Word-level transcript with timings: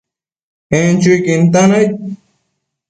En 0.77 0.91
chuiquin 1.01 1.43
tan 1.53 1.69
aid 1.79 1.93